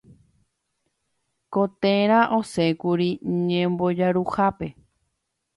Ko 1.53 1.63
téra 1.83 2.17
osẽkuri 2.39 3.09
ñembojaruhápe. 3.47 4.67